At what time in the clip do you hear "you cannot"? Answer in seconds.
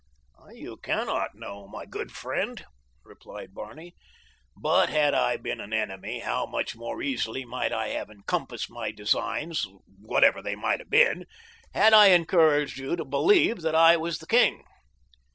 0.51-1.35